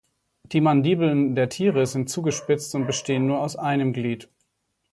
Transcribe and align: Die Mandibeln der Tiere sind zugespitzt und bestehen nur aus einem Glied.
Die 0.51 0.61
Mandibeln 0.61 1.35
der 1.35 1.49
Tiere 1.49 1.85
sind 1.85 2.09
zugespitzt 2.09 2.73
und 2.73 2.87
bestehen 2.87 3.27
nur 3.27 3.39
aus 3.39 3.55
einem 3.55 3.93
Glied. 3.93 4.29